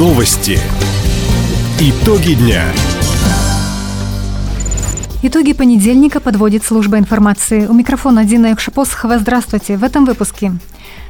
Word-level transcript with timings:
Новости. 0.00 0.58
Итоги 1.78 2.32
дня. 2.32 2.64
Итоги 5.22 5.52
понедельника 5.52 6.20
подводит 6.20 6.64
служба 6.64 6.96
информации. 6.96 7.66
У 7.66 7.74
микрофона 7.74 8.24
Дина 8.24 8.46
Якшапосхова. 8.46 9.18
Здравствуйте. 9.18 9.76
В 9.76 9.84
этом 9.84 10.06
выпуске. 10.06 10.52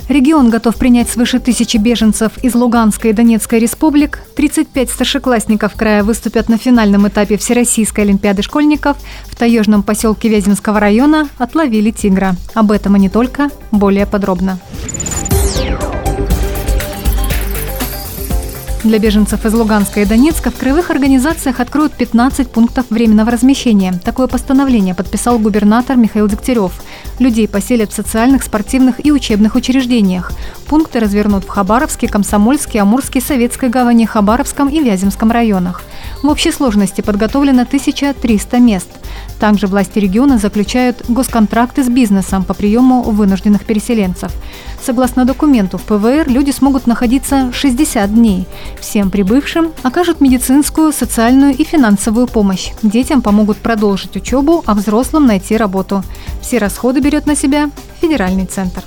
Регион 0.08 0.50
готов 0.50 0.74
принять 0.74 1.08
свыше 1.08 1.38
тысячи 1.38 1.76
беженцев 1.76 2.32
из 2.42 2.56
Луганской 2.56 3.10
и 3.10 3.12
Донецкой 3.12 3.60
республик. 3.60 4.24
35 4.34 4.90
старшеклассников 4.90 5.76
края 5.76 6.02
выступят 6.02 6.48
на 6.48 6.58
финальном 6.58 7.06
этапе 7.06 7.36
Всероссийской 7.36 8.02
олимпиады 8.02 8.42
школьников. 8.42 8.96
В 9.26 9.36
таежном 9.36 9.84
поселке 9.84 10.28
Вяземского 10.28 10.80
района 10.80 11.28
отловили 11.38 11.92
тигра. 11.92 12.34
Об 12.54 12.72
этом 12.72 12.96
и 12.96 12.98
не 12.98 13.08
только. 13.08 13.50
Более 13.70 14.06
подробно. 14.06 14.58
Для 18.82 18.98
беженцев 18.98 19.44
из 19.44 19.52
Луганска 19.52 20.00
и 20.00 20.06
Донецка 20.06 20.50
в 20.50 20.56
краевых 20.56 20.90
организациях 20.90 21.60
откроют 21.60 21.92
15 21.92 22.50
пунктов 22.50 22.86
временного 22.88 23.30
размещения. 23.30 23.92
Такое 24.02 24.26
постановление 24.26 24.94
подписал 24.94 25.38
губернатор 25.38 25.98
Михаил 25.98 26.26
Дегтярев. 26.28 26.72
Людей 27.18 27.46
поселят 27.46 27.92
в 27.92 27.94
социальных, 27.94 28.42
спортивных 28.42 29.04
и 29.04 29.12
учебных 29.12 29.54
учреждениях. 29.54 30.32
Пункты 30.66 30.98
развернут 30.98 31.44
в 31.44 31.48
Хабаровске, 31.48 32.08
Комсомольске, 32.08 32.80
Амурске, 32.80 33.20
Советской 33.20 33.68
гавани, 33.68 34.06
Хабаровском 34.06 34.70
и 34.70 34.80
Вяземском 34.82 35.30
районах. 35.30 35.82
В 36.22 36.28
общей 36.28 36.50
сложности 36.50 37.02
подготовлено 37.02 37.62
1300 37.62 38.58
мест. 38.60 38.88
Также 39.40 39.66
власти 39.66 39.98
региона 39.98 40.36
заключают 40.36 41.02
госконтракты 41.08 41.82
с 41.82 41.88
бизнесом 41.88 42.44
по 42.44 42.52
приему 42.52 43.02
вынужденных 43.02 43.64
переселенцев. 43.64 44.30
Согласно 44.84 45.24
документу, 45.24 45.78
в 45.78 45.82
ПВР 45.82 46.28
люди 46.28 46.50
смогут 46.50 46.86
находиться 46.86 47.50
60 47.52 48.14
дней. 48.14 48.46
Всем 48.78 49.10
прибывшим 49.10 49.72
окажут 49.82 50.20
медицинскую, 50.20 50.92
социальную 50.92 51.56
и 51.56 51.64
финансовую 51.64 52.26
помощь. 52.26 52.72
Детям 52.82 53.22
помогут 53.22 53.56
продолжить 53.56 54.14
учебу, 54.14 54.62
а 54.66 54.74
взрослым 54.74 55.26
найти 55.26 55.56
работу. 55.56 56.04
Все 56.42 56.58
расходы 56.58 57.00
берет 57.00 57.26
на 57.26 57.34
себя 57.34 57.70
федеральный 58.00 58.44
центр. 58.44 58.82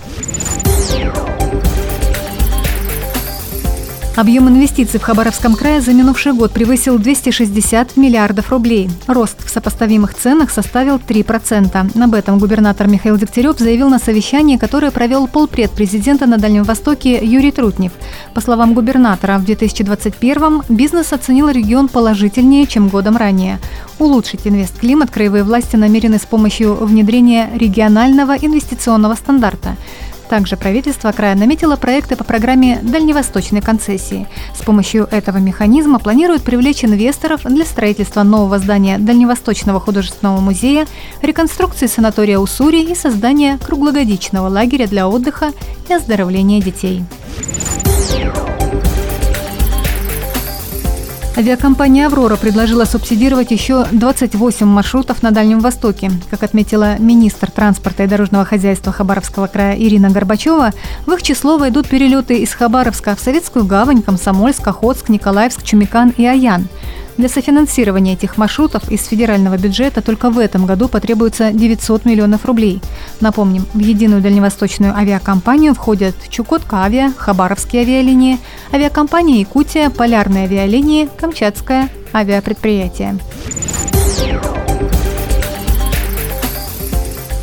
Объем 4.16 4.48
инвестиций 4.48 5.00
в 5.00 5.04
Хабаровском 5.04 5.56
крае 5.56 5.82
за 5.82 5.92
минувший 5.92 6.34
год 6.34 6.52
превысил 6.52 7.00
260 7.00 7.98
миллиардов 7.98 8.52
рублей. 8.52 8.88
Рост 9.08 9.44
в 9.44 9.50
сопоставимых 9.50 10.14
ценах 10.14 10.52
составил 10.52 10.98
3%. 10.98 12.04
Об 12.04 12.14
этом 12.14 12.38
губернатор 12.38 12.88
Михаил 12.88 13.18
Дегтярев 13.18 13.58
заявил 13.58 13.90
на 13.90 13.98
совещании, 13.98 14.58
которое 14.58 14.92
провел 14.92 15.28
полпред 15.28 15.72
президента 15.72 16.28
на 16.28 16.38
Дальнем 16.38 16.62
Востоке 16.62 17.26
Юрий 17.26 17.52
Трутнев. 17.52 17.92
По 18.36 18.42
словам 18.42 18.76
губернатора, 18.76 19.40
в 19.40 19.46
2021 19.46 20.62
бизнес 20.70 21.12
оценил 21.12 21.50
регион 21.50 21.88
положительнее, 21.88 22.68
чем 22.68 22.90
годом 22.90 23.18
ранее. 23.18 23.58
Улучшить 23.98 24.42
инвестклимат 24.46 25.10
краевые 25.10 25.44
власти 25.44 25.76
намерены 25.76 26.20
с 26.20 26.26
помощью 26.28 26.76
внедрения 26.76 27.50
регионального 27.56 28.34
инвестиционного 28.34 29.16
стандарта. 29.16 29.76
Также 30.30 30.58
правительство 30.58 31.12
края 31.12 31.36
наметило 31.36 31.76
проекты 31.76 32.16
по 32.16 32.24
программе 32.24 32.80
дальневосточной 32.82 33.62
концессии. 33.62 34.28
С 34.56 34.64
помощью 34.64 35.08
этого 35.12 35.38
механизма 35.38 36.00
планируют 36.00 36.44
привлечь 36.44 36.84
инвесторов 36.84 37.42
для 37.44 37.66
строительства 37.66 38.24
нового 38.24 38.60
здания 38.60 38.98
Дальневосточного 38.98 39.80
художественного 39.80 40.40
музея, 40.40 40.88
реконструкции 41.22 41.88
санатория 41.88 42.40
Уссури 42.40 42.84
и 42.84 42.96
создания 42.96 43.58
круглогодичного 43.58 44.48
лагеря 44.48 44.88
для 44.88 45.08
отдыха 45.08 45.52
и 45.90 45.94
оздоровления 45.94 46.62
детей. 46.62 47.04
Авиакомпания 51.36 52.06
«Аврора» 52.06 52.36
предложила 52.36 52.86
субсидировать 52.86 53.50
еще 53.50 53.88
28 53.92 54.68
маршрутов 54.68 55.24
на 55.24 55.32
Дальнем 55.32 55.62
Востоке. 55.62 56.12
Как 56.30 56.44
отметила 56.44 57.00
министр 57.00 57.50
транспорта 57.50 58.04
и 58.04 58.08
дорожного 58.08 58.46
хозяйства 58.46 58.92
Хабаровского 58.92 59.48
края 59.48 59.76
Ирина 59.76 60.12
Горбачева, 60.12 60.74
в 61.08 61.12
их 61.12 61.24
число 61.24 61.58
войдут 61.58 61.88
перелеты 61.90 62.38
из 62.38 62.54
Хабаровска 62.54 63.16
в 63.16 63.20
Советскую 63.20 63.66
гавань, 63.66 64.04
Комсомольск, 64.04 64.68
Охотск, 64.68 65.10
Николаевск, 65.10 65.64
Чумикан 65.64 66.14
и 66.16 66.24
Аян– 66.24 66.68
для 67.18 67.30
софинансирования 67.30 68.14
этих 68.14 68.38
маршрутов 68.38 68.92
из 68.92 69.06
федерального 69.06 69.58
бюджета 69.58 70.02
только 70.02 70.30
в 70.30 70.40
этом 70.40 70.66
году 70.66 70.88
потребуется 70.88 71.52
900 71.52 72.06
миллионов 72.06 72.46
рублей. 72.46 72.82
Напомним, 73.22 73.66
в 73.74 73.80
единую 73.80 74.22
дальневосточную 74.22 74.96
авиакомпанию 74.96 75.74
входят 75.74 76.16
Чукотка 76.30 76.84
Авиа, 76.84 77.14
Хабаровские 77.18 77.84
авиалинии, 77.84 78.40
авиакомпания 78.72 79.40
Якутия, 79.40 79.90
Полярные 79.90 80.46
авиалинии, 80.46 81.10
Камчатское 81.18 81.90
авиапредприятие. 82.14 83.18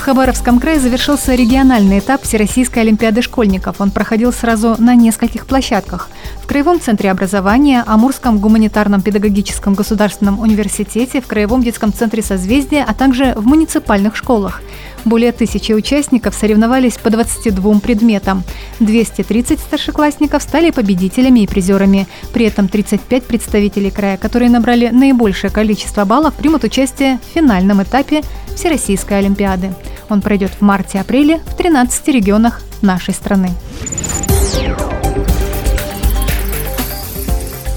В 0.01 0.03
Хабаровском 0.03 0.61
крае 0.61 0.81
завершился 0.81 1.35
региональный 1.35 1.99
этап 1.99 2.23
Всероссийской 2.23 2.81
Олимпиады 2.85 3.21
школьников. 3.21 3.83
Он 3.83 3.91
проходил 3.91 4.33
сразу 4.33 4.75
на 4.79 4.95
нескольких 4.95 5.45
площадках. 5.47 6.09
В 6.43 6.47
Краевом 6.47 6.81
центре 6.81 7.11
образования, 7.11 7.85
Амурском 7.87 8.39
гуманитарном 8.39 9.03
педагогическом 9.03 9.75
государственном 9.75 10.41
университете, 10.41 11.21
в 11.21 11.27
Краевом 11.27 11.63
детском 11.63 11.93
центре 11.93 12.23
созвездия, 12.23 12.83
а 12.89 12.95
также 12.95 13.35
в 13.37 13.47
муниципальных 13.47 14.17
школах. 14.17 14.63
Более 15.05 15.33
тысячи 15.33 15.73
участников 15.73 16.35
соревновались 16.35 16.97
по 16.97 17.11
22 17.11 17.81
предметам. 17.81 18.43
230 18.81 19.61
старшеклассников 19.61 20.43
стали 20.43 20.71
победителями 20.71 21.41
и 21.41 21.47
призерами. 21.47 22.09
При 22.33 22.47
этом 22.47 22.69
35 22.69 23.25
представителей 23.25 23.91
края, 23.91 24.17
которые 24.17 24.51
набрали 24.51 24.89
наибольшее 24.89 25.51
количество 25.51 26.07
баллов, 26.07 26.33
примут 26.35 26.65
участие 26.65 27.19
в 27.19 27.35
финальном 27.35 27.83
этапе 27.83 28.23
Всероссийской 28.57 29.19
Олимпиады. 29.19 29.75
Он 30.11 30.21
пройдет 30.21 30.51
в 30.59 30.61
марте-апреле 30.61 31.39
в 31.47 31.57
13 31.57 32.09
регионах 32.09 32.61
нашей 32.83 33.15
страны. 33.15 33.51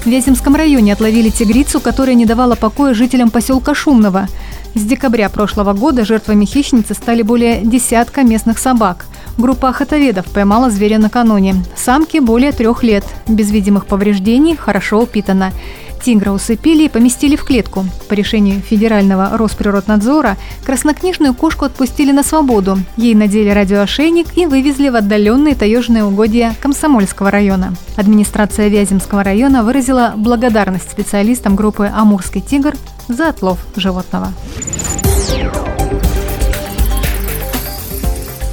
В 0.02 0.06
Вяземском 0.06 0.54
районе 0.54 0.92
отловили 0.92 1.30
тигрицу, 1.30 1.80
которая 1.80 2.14
не 2.14 2.26
давала 2.26 2.56
покоя 2.56 2.92
жителям 2.92 3.30
поселка 3.30 3.74
Шумного. 3.74 4.28
С 4.74 4.82
декабря 4.82 5.30
прошлого 5.30 5.72
года 5.72 6.04
жертвами 6.04 6.44
хищницы 6.44 6.92
стали 6.92 7.22
более 7.22 7.62
десятка 7.62 8.22
местных 8.22 8.58
собак. 8.58 9.06
Группа 9.36 9.68
охотоведов 9.68 10.26
поймала 10.26 10.70
зверя 10.70 10.98
накануне. 10.98 11.56
Самки 11.76 12.18
более 12.18 12.52
трех 12.52 12.82
лет, 12.82 13.04
без 13.26 13.50
видимых 13.50 13.86
повреждений, 13.86 14.56
хорошо 14.56 15.02
упитана. 15.02 15.52
Тигра 16.04 16.32
усыпили 16.32 16.84
и 16.84 16.88
поместили 16.90 17.34
в 17.34 17.44
клетку. 17.44 17.86
По 18.08 18.12
решению 18.12 18.60
Федерального 18.60 19.38
Росприроднадзора 19.38 20.36
краснокнижную 20.64 21.32
кошку 21.32 21.64
отпустили 21.64 22.12
на 22.12 22.22
свободу. 22.22 22.78
Ей 22.98 23.14
надели 23.14 23.48
радиоошейник 23.48 24.36
и 24.36 24.44
вывезли 24.44 24.90
в 24.90 24.96
отдаленные 24.96 25.54
таежные 25.54 26.04
угодья 26.04 26.54
Комсомольского 26.60 27.30
района. 27.30 27.74
Администрация 27.96 28.68
Вяземского 28.68 29.24
района 29.24 29.64
выразила 29.64 30.12
благодарность 30.14 30.90
специалистам 30.90 31.56
группы 31.56 31.90
«Амурский 31.92 32.42
тигр» 32.42 32.74
за 33.08 33.30
отлов 33.30 33.58
животного. 33.74 34.32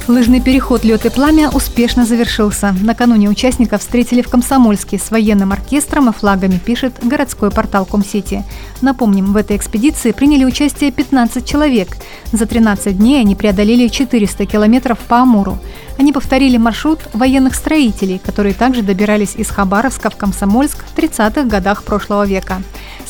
Лыжный 0.08 0.40
переход 0.40 0.82
«Лед 0.82 1.06
и 1.06 1.10
пламя» 1.10 1.48
успешно 1.48 2.04
завершился. 2.04 2.74
Накануне 2.80 3.28
участников 3.28 3.82
встретили 3.82 4.20
в 4.20 4.28
Комсомольске 4.28 4.98
с 4.98 5.12
военным 5.12 5.52
оркестром 5.52 6.10
и 6.10 6.12
флагами, 6.12 6.58
пишет 6.58 6.94
городской 7.04 7.52
портал 7.52 7.86
Комсити. 7.86 8.42
Напомним, 8.80 9.32
в 9.32 9.36
этой 9.36 9.56
экспедиции 9.56 10.10
приняли 10.10 10.44
участие 10.44 10.90
15 10.90 11.46
человек. 11.46 11.96
За 12.32 12.46
13 12.46 12.98
дней 12.98 13.20
они 13.20 13.36
преодолели 13.36 13.86
400 13.86 14.44
километров 14.44 14.98
по 14.98 15.20
Амуру. 15.20 15.58
Они 15.98 16.12
повторили 16.12 16.56
маршрут 16.56 16.98
военных 17.12 17.54
строителей, 17.54 18.18
которые 18.18 18.54
также 18.54 18.82
добирались 18.82 19.36
из 19.36 19.50
Хабаровска 19.50 20.10
в 20.10 20.16
Комсомольск 20.16 20.78
в 20.84 20.98
30-х 20.98 21.44
годах 21.44 21.84
прошлого 21.84 22.26
века. 22.26 22.60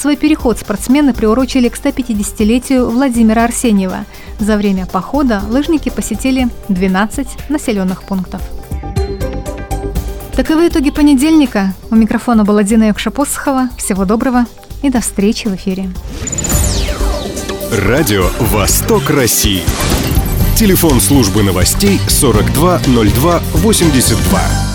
Свой 0.02 0.16
переход 0.16 0.58
спортсмены 0.58 1.14
приурочили 1.14 1.68
к 1.68 1.76
150-летию 1.76 2.90
Владимира 2.90 3.44
Арсеньева. 3.44 4.04
За 4.40 4.56
время 4.56 4.84
похода 4.84 5.40
лыжники 5.48 5.90
посетили 5.90 6.48
12 6.68 7.48
населенных 7.48 8.02
пунктов. 8.02 8.42
Таковы 10.34 10.66
итоги 10.66 10.90
понедельника. 10.90 11.72
У 11.88 11.94
микрофона 11.94 12.42
была 12.42 12.64
Дина 12.64 12.88
Якшапосхова. 12.88 13.68
Всего 13.78 14.04
доброго 14.04 14.46
и 14.82 14.90
до 14.90 15.00
встречи 15.00 15.46
в 15.46 15.54
эфире. 15.54 15.88
Радио 17.70 18.28
«Восток 18.40 19.08
России». 19.08 19.62
Телефон 20.56 21.00
службы 21.00 21.44
новостей 21.44 22.00
420282. 22.08 24.71